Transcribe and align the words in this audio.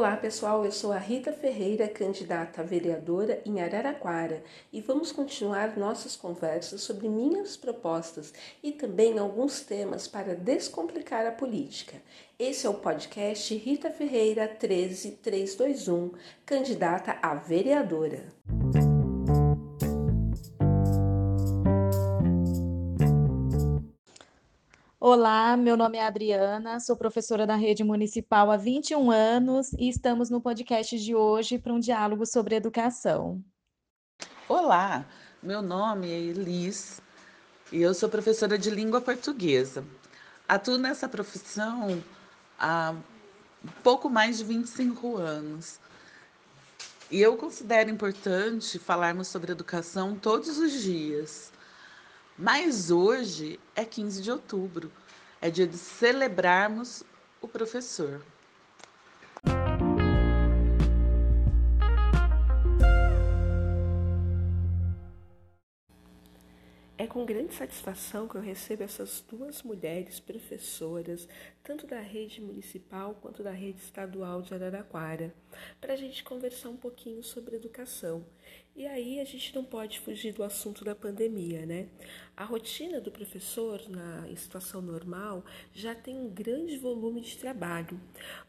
Olá 0.00 0.16
pessoal, 0.16 0.64
eu 0.64 0.72
sou 0.72 0.92
a 0.92 0.98
Rita 0.98 1.30
Ferreira, 1.30 1.86
candidata 1.86 2.62
a 2.62 2.64
vereadora 2.64 3.42
em 3.44 3.60
Araraquara 3.60 4.42
e 4.72 4.80
vamos 4.80 5.12
continuar 5.12 5.76
nossas 5.76 6.16
conversas 6.16 6.80
sobre 6.80 7.06
minhas 7.06 7.54
propostas 7.54 8.32
e 8.62 8.72
também 8.72 9.18
alguns 9.18 9.60
temas 9.60 10.08
para 10.08 10.34
descomplicar 10.34 11.26
a 11.26 11.32
política. 11.32 12.00
Esse 12.38 12.66
é 12.66 12.70
o 12.70 12.74
podcast 12.80 13.54
Rita 13.54 13.90
Ferreira 13.90 14.48
13321, 14.48 16.12
candidata 16.46 17.18
a 17.20 17.34
vereadora. 17.34 18.24
Olá, 25.12 25.56
meu 25.56 25.76
nome 25.76 25.98
é 25.98 26.06
Adriana, 26.06 26.78
sou 26.78 26.96
professora 26.96 27.44
da 27.44 27.56
rede 27.56 27.82
municipal 27.82 28.48
há 28.48 28.56
21 28.56 29.10
anos 29.10 29.72
e 29.72 29.88
estamos 29.88 30.30
no 30.30 30.40
podcast 30.40 30.96
de 30.96 31.16
hoje 31.16 31.58
para 31.58 31.72
um 31.72 31.80
diálogo 31.80 32.24
sobre 32.24 32.54
educação. 32.54 33.42
Olá, 34.48 35.04
meu 35.42 35.62
nome 35.62 36.08
é 36.08 36.16
Elis 36.16 37.00
e 37.72 37.82
eu 37.82 37.92
sou 37.92 38.08
professora 38.08 38.56
de 38.56 38.70
língua 38.70 39.00
portuguesa. 39.00 39.84
Atuo 40.48 40.78
nessa 40.78 41.08
profissão 41.08 42.00
há 42.56 42.94
pouco 43.82 44.08
mais 44.08 44.38
de 44.38 44.44
25 44.44 45.16
anos. 45.16 45.80
E 47.10 47.20
eu 47.20 47.36
considero 47.36 47.90
importante 47.90 48.78
falarmos 48.78 49.26
sobre 49.26 49.50
educação 49.50 50.14
todos 50.14 50.56
os 50.56 50.70
dias 50.70 51.50
mas 52.40 52.90
hoje 52.90 53.60
é 53.76 53.84
15 53.84 54.22
de 54.22 54.30
outubro, 54.30 54.90
é 55.42 55.50
dia 55.50 55.66
de 55.66 55.76
celebrarmos 55.76 57.04
o 57.38 57.46
professor. 57.46 58.24
É 66.96 67.06
com 67.06 67.24
grande 67.26 67.54
satisfação 67.54 68.26
que 68.26 68.34
eu 68.36 68.40
recebo 68.42 68.82
essas 68.82 69.22
duas 69.26 69.62
mulheres 69.62 70.18
professoras, 70.18 71.28
tanto 71.62 71.86
da 71.86 72.00
rede 72.00 72.40
municipal 72.40 73.14
quanto 73.20 73.42
da 73.42 73.52
rede 73.52 73.80
estadual 73.80 74.40
de 74.40 74.54
Araraquara, 74.54 75.34
para 75.80 75.92
a 75.94 75.96
gente 75.96 76.24
conversar 76.24 76.68
um 76.68 76.76
pouquinho 76.76 77.22
sobre 77.22 77.56
educação. 77.56 78.24
E 78.76 78.86
aí 78.86 79.20
a 79.20 79.24
gente 79.24 79.54
não 79.54 79.64
pode 79.64 80.00
fugir 80.00 80.32
do 80.32 80.42
assunto 80.42 80.84
da 80.84 80.94
pandemia, 80.94 81.66
né? 81.66 81.88
A 82.36 82.44
rotina 82.44 83.00
do 83.00 83.10
professor 83.10 83.86
na 83.88 84.26
situação 84.36 84.80
normal 84.80 85.44
já 85.74 85.94
tem 85.94 86.16
um 86.16 86.30
grande 86.30 86.78
volume 86.78 87.20
de 87.20 87.36
trabalho, 87.36 88.00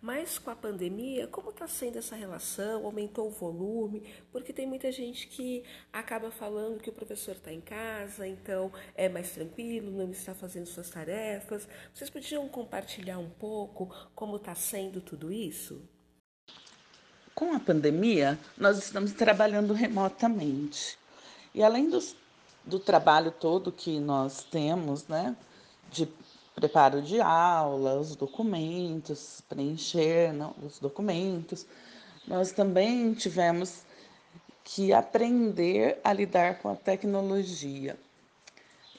mas 0.01 0.39
com 0.39 0.49
a 0.49 0.55
pandemia, 0.55 1.27
como 1.27 1.49
está 1.49 1.67
sendo 1.67 1.97
essa 1.97 2.15
relação? 2.15 2.85
Aumentou 2.85 3.27
o 3.27 3.31
volume? 3.31 4.03
Porque 4.31 4.53
tem 4.53 4.65
muita 4.65 4.91
gente 4.91 5.27
que 5.27 5.63
acaba 5.91 6.31
falando 6.31 6.79
que 6.79 6.89
o 6.89 6.93
professor 6.93 7.35
está 7.35 7.51
em 7.51 7.59
casa, 7.59 8.25
então 8.25 8.71
é 8.95 9.09
mais 9.09 9.31
tranquilo, 9.31 9.91
não 9.91 10.11
está 10.11 10.33
fazendo 10.33 10.67
suas 10.67 10.89
tarefas. 10.89 11.67
Vocês 11.93 12.09
podiam 12.09 12.47
compartilhar 12.47 13.17
um 13.17 13.29
pouco 13.29 13.93
como 14.15 14.37
está 14.37 14.55
sendo 14.55 15.01
tudo 15.01 15.31
isso? 15.31 15.81
Com 17.41 17.55
a 17.55 17.59
pandemia, 17.59 18.37
nós 18.55 18.77
estamos 18.77 19.13
trabalhando 19.13 19.73
remotamente. 19.73 20.95
E 21.55 21.63
além 21.63 21.89
do 22.63 22.77
trabalho 22.77 23.31
todo 23.31 23.71
que 23.71 23.99
nós 23.99 24.43
temos, 24.43 25.07
né, 25.07 25.35
de 25.89 26.07
preparo 26.53 27.01
de 27.01 27.19
aula, 27.19 27.99
os 27.99 28.15
documentos, 28.15 29.41
preencher 29.49 30.31
não, 30.31 30.53
os 30.63 30.77
documentos, 30.77 31.65
nós 32.27 32.51
também 32.51 33.11
tivemos 33.15 33.81
que 34.63 34.93
aprender 34.93 35.99
a 36.03 36.13
lidar 36.13 36.59
com 36.59 36.69
a 36.69 36.75
tecnologia. 36.75 37.97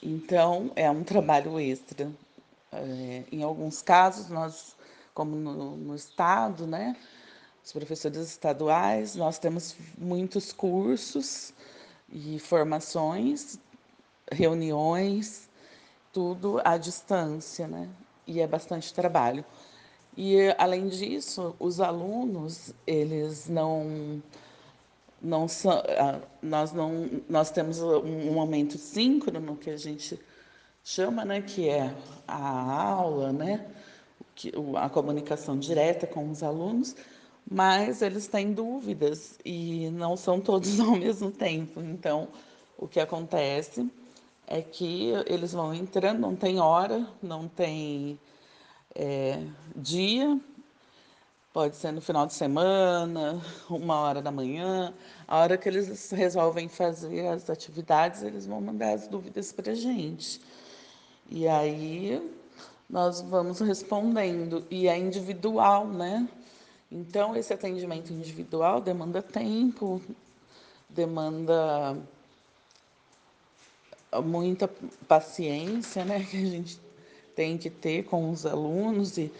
Então, 0.01 0.69
é 0.75 0.91
um 0.91 1.05
trabalho 1.05 1.57
extra. 1.61 2.11
É, 2.73 3.23
em 3.31 3.41
alguns 3.41 3.81
casos, 3.81 4.27
nós, 4.27 4.75
como 5.13 5.33
no, 5.33 5.77
no 5.77 5.95
Estado, 5.95 6.67
né, 6.67 6.97
os 7.63 7.71
professores 7.71 8.17
estaduais, 8.29 9.15
nós 9.15 9.39
temos 9.39 9.75
muitos 9.97 10.51
cursos 10.51 11.53
e 12.09 12.37
formações, 12.39 13.57
reuniões, 14.31 15.49
tudo 16.11 16.61
à 16.63 16.77
distância, 16.77 17.67
né? 17.67 17.89
E 18.27 18.39
é 18.41 18.47
bastante 18.47 18.93
trabalho. 18.93 19.45
E 20.15 20.53
além 20.57 20.87
disso, 20.87 21.55
os 21.59 21.79
alunos, 21.79 22.73
eles 22.85 23.47
não 23.47 24.21
não 25.21 25.47
são 25.47 25.81
nós 26.41 26.73
não 26.73 27.09
nós 27.29 27.49
temos 27.49 27.79
um 27.79 28.33
momento 28.33 28.77
síncrono 28.77 29.55
que 29.55 29.69
a 29.69 29.77
gente 29.77 30.19
chama, 30.83 31.23
né, 31.23 31.41
que 31.41 31.69
é 31.69 31.95
a 32.27 32.83
aula, 32.83 33.31
né? 33.31 33.65
a 34.75 34.89
comunicação 34.89 35.57
direta 35.57 36.07
com 36.07 36.29
os 36.29 36.41
alunos, 36.43 36.95
mas 37.49 38.01
eles 38.01 38.27
têm 38.27 38.53
dúvidas 38.53 39.37
e 39.43 39.89
não 39.91 40.15
são 40.17 40.39
todos 40.39 40.79
ao 40.81 40.95
mesmo 40.95 41.31
tempo. 41.31 41.81
Então, 41.81 42.27
o 42.77 42.87
que 42.87 42.99
acontece 42.99 43.89
é 44.47 44.61
que 44.61 45.11
eles 45.25 45.53
vão 45.53 45.73
entrando, 45.73 46.19
não 46.19 46.35
tem 46.35 46.59
hora, 46.59 47.07
não 47.21 47.47
tem 47.47 48.19
é, 48.95 49.41
dia, 49.75 50.39
pode 51.53 51.75
ser 51.75 51.91
no 51.91 52.01
final 52.01 52.25
de 52.25 52.33
semana, 52.33 53.39
uma 53.69 53.99
hora 53.99 54.21
da 54.21 54.31
manhã. 54.31 54.93
A 55.27 55.39
hora 55.39 55.57
que 55.57 55.69
eles 55.69 56.09
resolvem 56.11 56.67
fazer 56.67 57.27
as 57.27 57.49
atividades, 57.49 58.23
eles 58.23 58.45
vão 58.45 58.59
mandar 58.59 58.93
as 58.93 59.07
dúvidas 59.07 59.51
para 59.51 59.71
a 59.71 59.75
gente. 59.75 60.41
E 61.29 61.47
aí 61.47 62.21
nós 62.89 63.21
vamos 63.21 63.59
respondendo. 63.59 64.65
E 64.69 64.87
é 64.87 64.97
individual, 64.97 65.87
né? 65.87 66.27
Então, 66.95 67.35
esse 67.35 67.51
atendimento 67.51 68.13
individual 68.13 68.79
demanda 68.79 69.19
tempo, 69.19 69.99
demanda 70.87 71.97
muita 74.23 74.69
paciência, 75.07 76.05
né, 76.05 76.23
que 76.23 76.37
a 76.37 76.45
gente 76.45 76.79
tem 77.35 77.57
que 77.57 77.71
ter 77.71 78.03
com 78.03 78.29
os 78.29 78.45
alunos 78.45 79.17
e, 79.17 79.31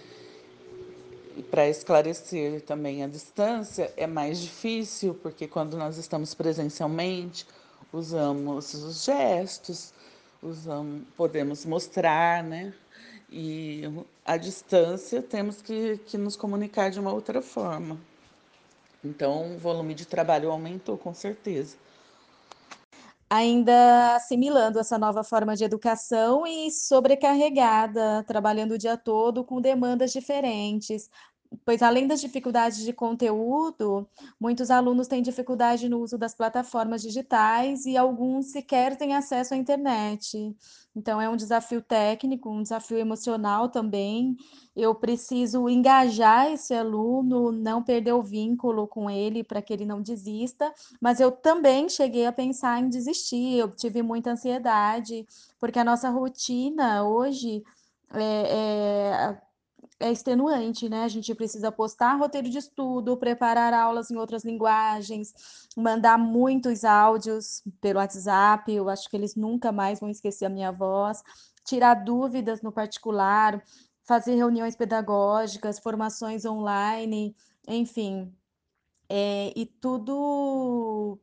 e 1.38 1.44
para 1.44 1.70
esclarecer 1.70 2.62
também 2.62 3.04
a 3.04 3.08
distância 3.08 3.94
é 3.96 4.08
mais 4.08 4.40
difícil, 4.40 5.14
porque 5.22 5.48
quando 5.48 5.78
nós 5.78 6.00
estamos 6.00 6.34
presencialmente, 6.34 7.46
usamos 7.94 8.74
os 8.74 9.04
gestos, 9.04 9.94
usamos, 10.42 11.04
podemos 11.16 11.68
mostrar, 11.68 12.44
né? 12.44 12.74
E 13.36 13.82
à 14.24 14.38
distância 14.38 15.20
temos 15.20 15.60
que, 15.60 15.98
que 16.06 16.20
nos 16.20 16.36
comunicar 16.36 16.92
de 16.92 17.00
uma 17.00 17.12
outra 17.12 17.42
forma. 17.42 18.00
Então, 19.04 19.56
o 19.56 19.58
volume 19.58 19.96
de 19.96 20.06
trabalho 20.06 20.52
aumentou 20.52 21.00
com 21.00 21.16
certeza. 21.16 21.76
Ainda 23.28 24.16
assimilando 24.16 24.78
essa 24.78 25.00
nova 25.00 25.24
forma 25.24 25.56
de 25.56 25.64
educação 25.64 26.46
e 26.46 26.70
sobrecarregada, 26.70 28.24
trabalhando 28.28 28.74
o 28.74 28.78
dia 28.78 28.96
todo 28.96 29.44
com 29.44 29.60
demandas 29.60 30.14
diferentes, 30.14 31.10
pois 31.66 31.82
além 31.82 32.08
das 32.08 32.22
dificuldades 32.22 32.80
de 32.84 32.94
conteúdo, 32.94 34.08
muitos 34.40 34.72
alunos 34.72 35.08
têm 35.08 35.22
dificuldade 35.22 35.88
no 35.88 36.00
uso 36.00 36.18
das 36.18 36.34
plataformas 36.34 37.02
digitais 37.02 37.86
e 37.86 37.96
alguns 37.98 38.48
sequer 38.48 38.96
têm 38.96 39.16
acesso 39.16 39.54
à 39.54 39.58
internet. 39.58 40.56
Então 40.96 41.20
é 41.20 41.28
um 41.28 41.36
desafio 41.36 41.82
técnico, 41.82 42.50
um 42.50 42.62
desafio 42.62 42.98
emocional 42.98 43.70
também. 43.70 44.36
Eu 44.76 44.94
preciso 44.96 45.68
engajar 45.70 46.52
esse 46.52 46.74
aluno, 46.74 47.52
não 47.52 47.84
perder 47.84 48.14
o 48.14 48.22
vínculo 48.22 48.88
com 48.88 49.10
ele 49.10 49.44
para 49.44 49.62
que 49.62 49.74
ele 49.74 49.86
não 49.86 50.02
desista, 50.02 50.74
mas 51.02 51.20
eu 51.20 51.32
também 51.32 51.90
cheguei 51.90 52.26
a 52.26 52.32
pensar 52.32 52.80
em 52.80 52.90
desistir, 52.90 53.58
eu 53.58 53.70
tive 53.70 54.02
muita 54.02 54.32
ansiedade, 54.32 55.26
porque 55.60 55.80
a 55.80 55.84
nossa 55.84 56.10
rotina 56.10 57.04
hoje 57.04 57.64
é, 58.14 59.32
é 59.32 59.42
é 60.04 60.12
extenuante, 60.12 60.90
né? 60.90 61.04
A 61.04 61.08
gente 61.08 61.34
precisa 61.34 61.72
postar 61.72 62.16
roteiro 62.16 62.50
de 62.50 62.58
estudo, 62.58 63.16
preparar 63.16 63.74
aulas 63.74 64.12
em 64.12 64.18
outras 64.18 64.44
linguagens, 64.44 65.34
mandar 65.78 66.18
muitos 66.18 66.84
áudios 66.84 67.64
pelo 67.80 68.00
WhatsApp. 68.00 68.72
Eu 68.72 68.90
acho 68.90 69.10
que 69.10 69.16
eles 69.16 69.36
nunca 69.36 69.72
mais 69.72 70.02
vão 70.02 70.10
esquecer 70.10 70.46
a 70.46 70.50
minha 70.50 70.72
voz, 70.72 71.24
tirar 71.66 71.94
dúvidas 71.96 72.62
no 72.62 72.72
particular, 72.72 73.64
fazer 74.04 74.36
reuniões 74.36 74.76
pedagógicas, 74.76 75.80
formações 75.80 76.44
online, 76.46 77.34
enfim. 77.66 78.36
É, 79.08 79.54
e 79.56 79.66
tudo 79.66 81.18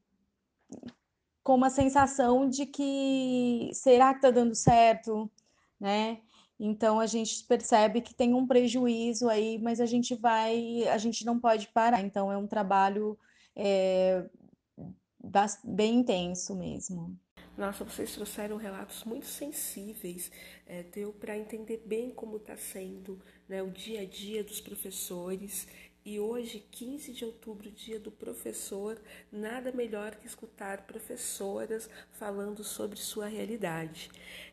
com 1.43 1.55
uma 1.55 1.69
sensação 1.71 2.49
de 2.49 2.65
que 2.65 3.71
será 3.75 4.13
que 4.13 4.19
está 4.19 4.31
dando 4.31 4.55
certo, 4.55 5.31
né? 5.79 6.21
Então 6.63 7.01
a 7.01 7.07
gente 7.07 7.43
percebe 7.45 8.03
que 8.03 8.15
tem 8.15 8.35
um 8.35 8.47
prejuízo 8.47 9.31
aí, 9.31 9.59
mas 9.59 9.81
a 9.81 9.87
gente 9.87 10.15
vai, 10.15 10.87
a 10.89 10.99
gente 10.99 11.25
não 11.25 11.41
pode 11.41 11.67
parar. 11.69 12.03
Então 12.03 12.31
é 12.31 12.37
um 12.37 12.47
trabalho 12.47 13.19
é, 13.57 14.29
bem 15.65 16.01
intenso 16.01 16.55
mesmo. 16.55 17.19
Nossa, 17.57 17.83
vocês 17.83 18.13
trouxeram 18.15 18.57
relatos 18.57 19.05
muito 19.05 19.27
sensíveis, 19.27 20.31
é, 20.67 20.83
deu 20.83 21.13
para 21.13 21.37
entender 21.37 21.83
bem 21.87 22.11
como 22.11 22.37
está 22.37 22.57
sendo 22.57 23.21
né, 23.49 23.63
o 23.63 23.71
dia 23.71 24.03
a 24.03 24.05
dia 24.05 24.45
dos 24.45 24.61
professores 24.61 25.67
e 26.05 26.19
hoje, 26.19 26.67
15 26.71 27.13
de 27.13 27.25
outubro, 27.25 27.71
dia 27.71 28.01
do 28.01 28.11
professor, 28.11 29.01
nada 29.31 29.71
melhor 29.71 30.15
que 30.17 30.27
escutar 30.27 30.87
professoras 30.87 31.91
falando 32.13 32.65
sobre 32.65 32.99
sua 32.99 33.27
realidade. 33.27 34.11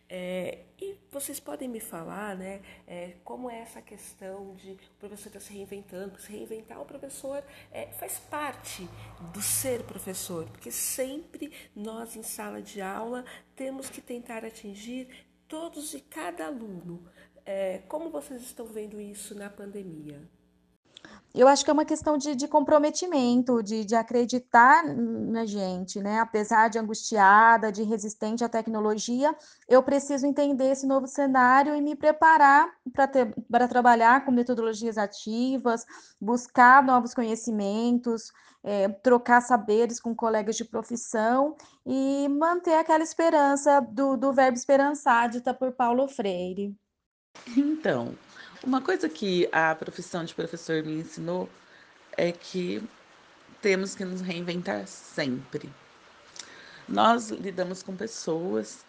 É, 0.09 0.59
e 0.79 0.95
vocês 1.11 1.39
podem 1.39 1.67
me 1.67 1.81
falar, 1.81 2.35
né, 2.35 2.61
é, 2.85 3.15
como 3.25 3.49
é 3.49 3.59
essa 3.59 3.81
questão 3.81 4.55
de 4.55 4.71
o 4.71 4.77
professor 4.99 5.31
tá 5.31 5.39
se 5.39 5.53
reinventando? 5.53 6.19
Se 6.19 6.31
reinventar 6.31 6.81
o 6.81 6.85
professor 6.85 7.43
é, 7.71 7.87
faz 7.87 8.17
parte 8.17 8.87
do 9.33 9.41
ser 9.41 9.83
professor, 9.83 10.45
porque 10.49 10.71
sempre 10.71 11.51
nós 11.75 12.15
em 12.15 12.23
sala 12.23 12.61
de 12.61 12.81
aula 12.81 13.25
temos 13.55 13.89
que 13.89 14.01
tentar 14.01 14.45
atingir 14.45 15.09
todos 15.47 15.93
e 15.93 15.99
cada 15.99 16.45
aluno. 16.45 17.03
É, 17.45 17.79
como 17.87 18.09
vocês 18.09 18.41
estão 18.41 18.65
vendo 18.65 18.99
isso 18.99 19.35
na 19.35 19.49
pandemia? 19.49 20.21
Eu 21.37 21.47
acho 21.47 21.63
que 21.63 21.69
é 21.69 21.73
uma 21.73 21.85
questão 21.85 22.17
de, 22.17 22.33
de 22.33 22.47
comprometimento, 22.47 23.61
de, 23.61 23.85
de 23.85 23.93
acreditar 23.93 24.83
na 24.83 25.45
gente, 25.45 26.01
né? 26.01 26.19
Apesar 26.19 26.67
de 26.67 26.79
angustiada, 26.79 27.71
de 27.71 27.83
resistente 27.83 28.43
à 28.43 28.49
tecnologia, 28.49 29.35
eu 29.69 29.83
preciso 29.83 30.25
entender 30.25 30.71
esse 30.71 30.87
novo 30.87 31.05
cenário 31.05 31.75
e 31.75 31.81
me 31.81 31.95
preparar 31.95 32.67
para 33.51 33.67
trabalhar 33.67 34.25
com 34.25 34.31
metodologias 34.31 34.97
ativas, 34.97 35.85
buscar 36.19 36.83
novos 36.83 37.13
conhecimentos, 37.13 38.31
é, 38.63 38.89
trocar 38.89 39.41
saberes 39.41 39.99
com 39.99 40.15
colegas 40.15 40.55
de 40.55 40.65
profissão 40.65 41.55
e 41.85 42.27
manter 42.29 42.73
aquela 42.73 43.03
esperança 43.03 43.79
do, 43.79 44.17
do 44.17 44.33
verbo 44.33 44.57
esperançar, 44.57 45.29
dita 45.29 45.53
por 45.53 45.71
Paulo 45.71 46.07
Freire. 46.07 46.75
Então, 47.55 48.15
uma 48.63 48.81
coisa 48.81 49.07
que 49.07 49.47
a 49.51 49.73
profissão 49.75 50.23
de 50.23 50.33
professor 50.33 50.83
me 50.83 50.99
ensinou 50.99 51.49
é 52.15 52.31
que 52.31 52.83
temos 53.61 53.95
que 53.95 54.03
nos 54.03 54.21
reinventar 54.21 54.87
sempre. 54.87 55.71
Nós 56.87 57.29
lidamos 57.29 57.83
com 57.83 57.95
pessoas 57.95 58.85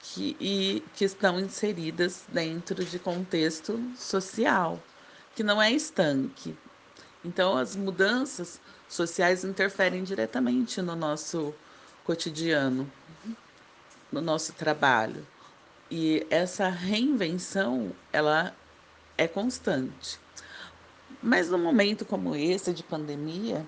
que, 0.00 0.36
e, 0.40 0.82
que 0.94 1.04
estão 1.04 1.38
inseridas 1.38 2.24
dentro 2.28 2.84
de 2.84 2.98
contexto 2.98 3.80
social, 3.96 4.82
que 5.34 5.42
não 5.42 5.60
é 5.60 5.70
estanque. 5.70 6.56
Então, 7.24 7.56
as 7.56 7.74
mudanças 7.76 8.60
sociais 8.88 9.44
interferem 9.44 10.02
diretamente 10.02 10.80
no 10.80 10.96
nosso 10.96 11.54
cotidiano, 12.04 12.90
no 14.10 14.20
nosso 14.20 14.52
trabalho. 14.52 15.26
E 15.90 16.26
essa 16.28 16.68
reinvenção, 16.68 17.92
ela 18.12 18.54
é 19.16 19.26
constante. 19.26 20.20
Mas 21.22 21.48
num 21.48 21.58
momento 21.58 22.04
como 22.04 22.36
esse 22.36 22.72
de 22.72 22.82
pandemia, 22.82 23.66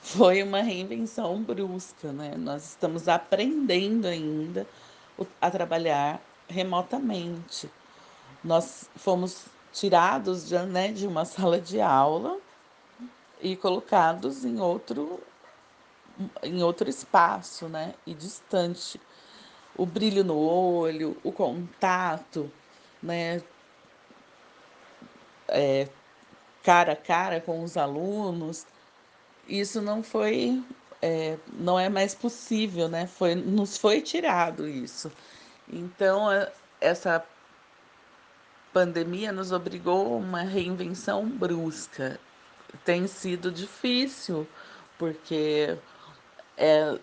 foi 0.00 0.42
uma 0.42 0.60
reinvenção 0.60 1.42
brusca, 1.42 2.12
né? 2.12 2.34
Nós 2.36 2.70
estamos 2.70 3.08
aprendendo 3.08 4.06
ainda 4.06 4.66
a 5.40 5.50
trabalhar 5.50 6.20
remotamente. 6.48 7.70
Nós 8.44 8.88
fomos 8.94 9.46
tirados 9.72 10.48
de, 10.48 10.58
né, 10.60 10.92
de 10.92 11.06
uma 11.06 11.24
sala 11.26 11.60
de 11.60 11.80
aula 11.80 12.38
e 13.40 13.56
colocados 13.56 14.44
em 14.44 14.60
outro 14.60 15.20
em 16.42 16.62
outro 16.62 16.88
espaço, 16.88 17.68
né, 17.68 17.92
e 18.06 18.14
distante 18.14 18.98
o 19.76 19.84
brilho 19.86 20.24
no 20.24 20.38
olho, 20.38 21.16
o 21.22 21.32
contato, 21.32 22.50
né? 23.02 23.42
É, 25.48 25.88
cara 26.62 26.92
a 26.92 26.96
cara 26.96 27.40
com 27.40 27.62
os 27.62 27.76
alunos, 27.76 28.66
isso 29.48 29.80
não 29.80 30.02
foi, 30.02 30.62
é, 31.00 31.38
não 31.52 31.78
é 31.78 31.88
mais 31.88 32.14
possível, 32.14 32.88
né? 32.88 33.06
Foi, 33.06 33.34
nos 33.34 33.76
foi 33.76 34.00
tirado 34.00 34.68
isso. 34.68 35.10
Então, 35.68 36.30
é, 36.30 36.50
essa 36.80 37.24
pandemia 38.72 39.32
nos 39.32 39.52
obrigou 39.52 40.14
a 40.14 40.16
uma 40.16 40.42
reinvenção 40.42 41.28
brusca. 41.28 42.18
Tem 42.84 43.06
sido 43.06 43.50
difícil, 43.50 44.46
porque 44.98 45.76
é, 46.56 46.98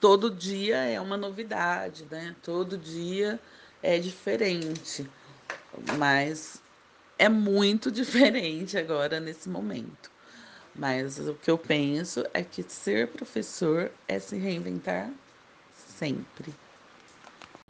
todo 0.00 0.30
dia 0.30 0.76
é 0.76 1.00
uma 1.00 1.16
novidade, 1.16 2.06
né? 2.10 2.34
Todo 2.42 2.76
dia 2.76 3.38
é 3.82 3.98
diferente, 3.98 5.08
mas 5.98 6.60
é 7.18 7.28
muito 7.28 7.90
diferente 7.92 8.76
agora 8.76 9.20
nesse 9.20 9.48
momento. 9.48 10.10
Mas 10.74 11.18
o 11.18 11.34
que 11.34 11.50
eu 11.50 11.56
penso 11.56 12.24
é 12.34 12.42
que 12.42 12.62
ser 12.62 13.08
professor 13.08 13.90
é 14.06 14.18
se 14.18 14.36
reinventar 14.36 15.10
sempre. 15.74 16.52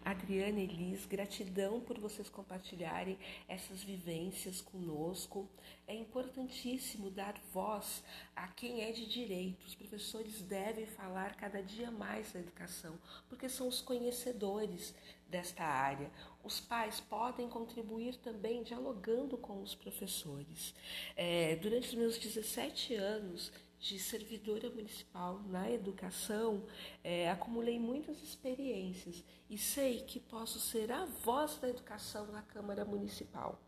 Adriana 0.06 0.60
e 0.60 0.66
Liz, 0.68 1.04
gratidão 1.04 1.80
por 1.80 1.98
vocês 1.98 2.28
compartilharem 2.28 3.18
essas 3.48 3.82
vivências 3.82 4.60
conosco. 4.60 5.48
É 5.84 5.96
importantíssimo 5.96 7.10
dar 7.10 7.34
voz 7.52 8.04
a 8.36 8.46
quem 8.46 8.82
é 8.82 8.92
de 8.92 9.04
direito. 9.04 9.66
Os 9.66 9.74
professores 9.74 10.40
devem 10.42 10.86
falar 10.86 11.34
cada 11.34 11.60
dia 11.60 11.90
mais 11.90 12.32
da 12.32 12.38
educação, 12.38 12.96
porque 13.28 13.48
são 13.48 13.66
os 13.66 13.80
conhecedores 13.80 14.94
desta 15.28 15.64
área. 15.64 16.08
Os 16.44 16.60
pais 16.60 17.00
podem 17.00 17.48
contribuir 17.48 18.14
também 18.18 18.62
dialogando 18.62 19.36
com 19.36 19.60
os 19.60 19.74
professores. 19.74 20.72
É, 21.16 21.56
durante 21.56 21.88
os 21.88 21.94
meus 21.94 22.16
17 22.16 22.94
anos, 22.94 23.52
de 23.78 23.98
servidora 23.98 24.70
municipal 24.70 25.40
na 25.48 25.70
educação, 25.70 26.64
é, 27.04 27.30
acumulei 27.30 27.78
muitas 27.78 28.22
experiências 28.22 29.24
e 29.48 29.56
sei 29.56 30.00
que 30.00 30.18
posso 30.18 30.58
ser 30.58 30.90
a 30.90 31.04
voz 31.04 31.58
da 31.58 31.68
educação 31.68 32.26
na 32.32 32.42
Câmara 32.42 32.84
Municipal. 32.84 33.60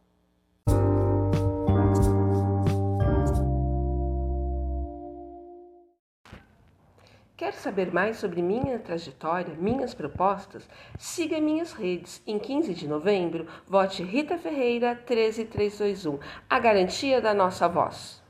Quer 7.38 7.52
saber 7.52 7.92
mais 7.92 8.16
sobre 8.16 8.42
minha 8.42 8.80
trajetória, 8.80 9.54
minhas 9.54 9.94
propostas? 9.94 10.68
Siga 10.98 11.40
minhas 11.40 11.72
redes. 11.72 12.20
Em 12.26 12.36
15 12.36 12.74
de 12.74 12.88
novembro, 12.88 13.46
vote 13.64 14.02
Rita 14.02 14.36
Ferreira 14.36 14.96
13321, 15.06 16.18
a 16.50 16.58
garantia 16.58 17.20
da 17.20 17.32
nossa 17.32 17.68
voz. 17.68 18.20